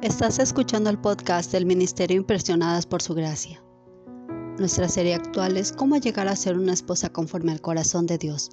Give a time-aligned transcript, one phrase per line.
[0.00, 3.60] Estás escuchando el podcast del Ministerio Impresionadas por Su Gracia.
[4.56, 8.50] Nuestra serie actual es Cómo llegar a ser una esposa conforme al corazón de Dios,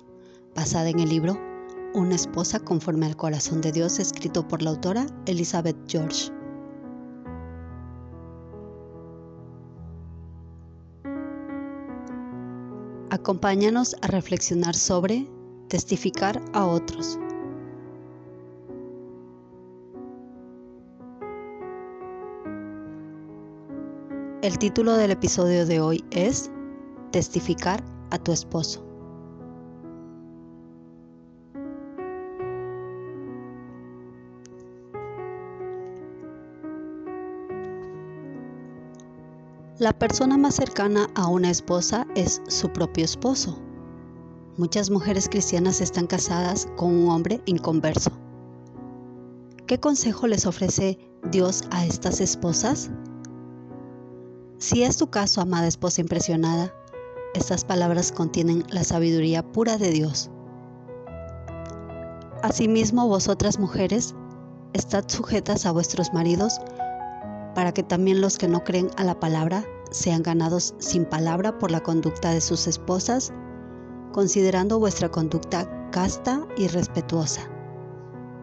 [0.55, 1.39] basada en el libro
[1.93, 6.31] Una esposa conforme al corazón de Dios, escrito por la autora Elizabeth George.
[13.11, 15.27] Acompáñanos a reflexionar sobre
[15.69, 17.19] testificar a otros.
[24.45, 26.51] El título del episodio de hoy es
[27.09, 28.85] Testificar a tu esposo.
[39.79, 43.57] La persona más cercana a una esposa es su propio esposo.
[44.57, 48.11] Muchas mujeres cristianas están casadas con un hombre inconverso.
[49.65, 50.99] ¿Qué consejo les ofrece
[51.31, 52.91] Dios a estas esposas?
[54.65, 56.73] Si es tu caso, amada esposa impresionada,
[57.35, 60.31] estas palabras contienen la sabiduría pura de Dios.
[62.41, 64.15] Asimismo, vosotras mujeres,
[64.73, 66.59] estad sujetas a vuestros maridos,
[67.53, 71.69] para que también los que no creen a la palabra sean ganados sin palabra por
[71.69, 73.33] la conducta de sus esposas,
[74.13, 77.41] considerando vuestra conducta casta y respetuosa.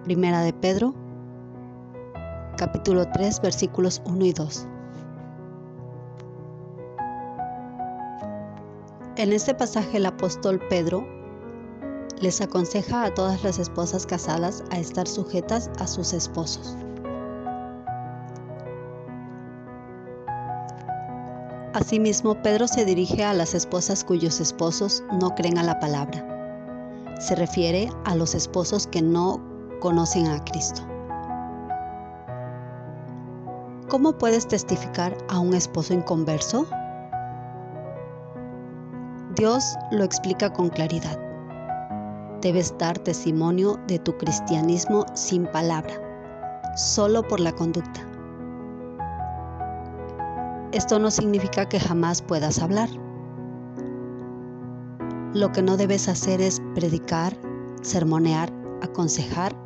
[0.05, 0.95] Primera de Pedro,
[2.57, 4.69] capítulo 3, versículos 1 y 2.
[9.17, 11.07] En este pasaje el apóstol Pedro
[12.23, 16.79] les aconseja a todas las esposas casadas a estar sujetas a sus esposos.
[21.75, 26.25] Asimismo, Pedro se dirige a las esposas cuyos esposos no creen a la palabra.
[27.21, 29.43] Se refiere a los esposos que no
[29.81, 30.83] conocen a Cristo.
[33.91, 36.67] ¿Cómo puedes testificar a un esposo inconverso?
[39.43, 41.19] Dios lo explica con claridad.
[42.43, 45.95] Debes dar testimonio de tu cristianismo sin palabra,
[46.77, 48.07] solo por la conducta.
[50.71, 52.89] Esto no significa que jamás puedas hablar.
[55.35, 57.37] Lo que no debes hacer es predicar,
[57.83, 58.49] sermonear,
[58.81, 59.57] aconsejar,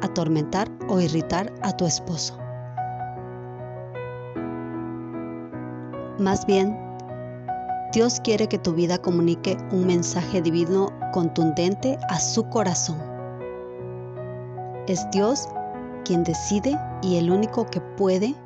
[0.00, 2.38] atormentar o irritar a tu esposo.
[6.18, 6.89] Más bien,
[7.92, 12.98] Dios quiere que tu vida comunique un mensaje divino contundente a su corazón.
[14.86, 15.48] Es Dios
[16.04, 18.36] quien decide y el único que puede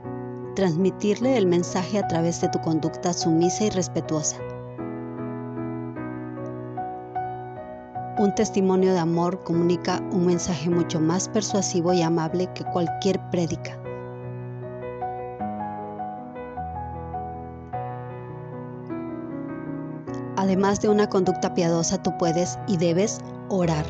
[0.57, 4.39] transmitirle el mensaje a través de tu conducta sumisa y respetuosa.
[8.17, 13.84] Un testimonio de amor comunica un mensaje mucho más persuasivo y amable que cualquier prédica.
[20.45, 23.87] Además de una conducta piadosa, tú puedes y debes orar.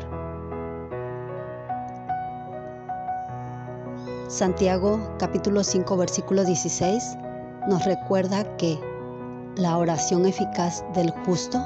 [4.29, 7.17] Santiago capítulo 5 versículo 16
[7.67, 8.79] nos recuerda que
[9.57, 11.61] la oración eficaz del justo,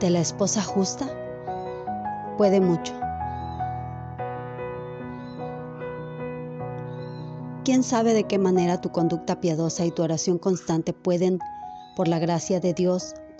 [0.00, 1.06] de la esposa justa,
[2.36, 2.92] puede mucho.
[7.64, 11.38] ¿Quién sabe de qué manera tu conducta piadosa y tu oración constante pueden,
[11.94, 13.14] por la gracia de Dios,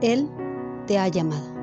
[0.00, 0.28] él
[0.86, 1.53] te ha llamado.